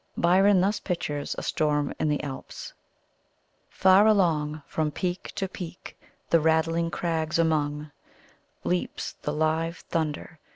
[0.17, 2.73] Byron thus pictures a storm in the Alps:
[3.69, 5.95] "Far along From peak to peak,
[6.31, 7.91] the rattling crags among
[8.63, 10.39] Leaps the live thunder!